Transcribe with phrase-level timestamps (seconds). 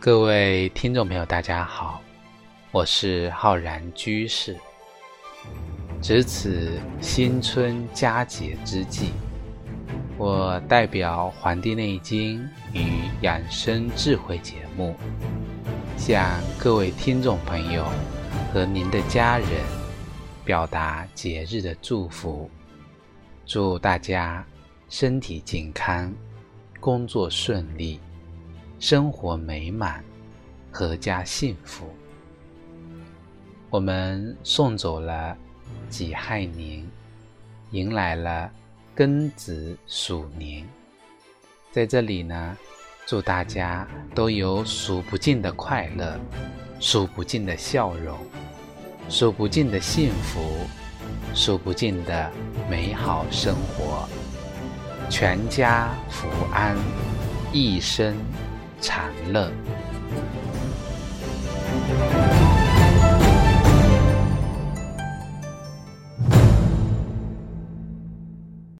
[0.00, 2.00] 各位听众朋友，大家好，
[2.72, 4.56] 我是浩然居士。
[6.00, 9.10] 值此新春佳节之际，
[10.16, 14.96] 我代表《黄帝内经与养生智慧》节目，
[15.98, 17.84] 向各位听众朋友
[18.54, 19.48] 和您的家人
[20.46, 22.50] 表达节日的祝福，
[23.44, 24.42] 祝大家
[24.88, 26.10] 身体健康，
[26.80, 28.00] 工作顺利。
[28.80, 30.02] 生活美满，
[30.72, 31.94] 阖家幸福。
[33.68, 35.36] 我们送走了
[35.90, 36.82] 己亥年，
[37.72, 38.50] 迎来了
[38.96, 40.66] 庚子鼠年。
[41.70, 42.56] 在这里呢，
[43.04, 46.18] 祝大家都有数不尽的快乐，
[46.80, 48.16] 数不尽的笑容，
[49.10, 50.40] 数不尽的幸福，
[51.34, 52.30] 数不尽的
[52.70, 54.08] 美好生活，
[55.10, 56.74] 全家福安，
[57.52, 58.16] 一生。
[58.80, 59.50] 长乐。